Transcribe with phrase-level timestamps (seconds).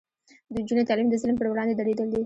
[0.53, 2.19] د نجونو تعلیم د ظلم پر وړاندې دریدل دي.